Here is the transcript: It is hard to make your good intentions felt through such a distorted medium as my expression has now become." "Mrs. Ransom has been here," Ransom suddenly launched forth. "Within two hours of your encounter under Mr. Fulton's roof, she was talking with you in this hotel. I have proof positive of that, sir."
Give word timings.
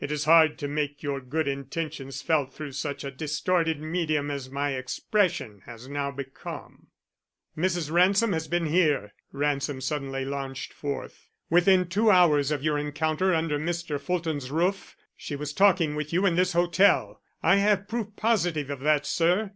It 0.00 0.12
is 0.12 0.26
hard 0.26 0.58
to 0.58 0.68
make 0.68 1.02
your 1.02 1.18
good 1.18 1.48
intentions 1.48 2.20
felt 2.20 2.52
through 2.52 2.72
such 2.72 3.04
a 3.04 3.10
distorted 3.10 3.80
medium 3.80 4.30
as 4.30 4.50
my 4.50 4.74
expression 4.76 5.62
has 5.64 5.88
now 5.88 6.10
become." 6.10 6.88
"Mrs. 7.56 7.90
Ransom 7.90 8.34
has 8.34 8.48
been 8.48 8.66
here," 8.66 9.14
Ransom 9.32 9.80
suddenly 9.80 10.26
launched 10.26 10.74
forth. 10.74 11.30
"Within 11.48 11.88
two 11.88 12.10
hours 12.10 12.50
of 12.50 12.62
your 12.62 12.76
encounter 12.76 13.34
under 13.34 13.58
Mr. 13.58 13.98
Fulton's 13.98 14.50
roof, 14.50 14.94
she 15.16 15.36
was 15.36 15.54
talking 15.54 15.96
with 15.96 16.12
you 16.12 16.26
in 16.26 16.34
this 16.36 16.52
hotel. 16.52 17.22
I 17.42 17.56
have 17.56 17.88
proof 17.88 18.08
positive 18.14 18.68
of 18.68 18.80
that, 18.80 19.06
sir." 19.06 19.52